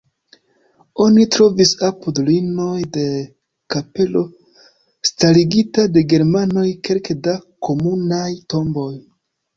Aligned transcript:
Oni 1.03 1.23
trovis 1.35 1.73
apud 1.87 2.21
ruinoj 2.29 2.79
de 2.95 3.03
kapelo 3.75 4.25
starigita 5.11 5.85
de 5.99 6.03
germanoj 6.15 6.67
kelke 6.89 7.21
da 7.29 7.39
komunaj 7.69 8.27
tomboj. 8.55 8.93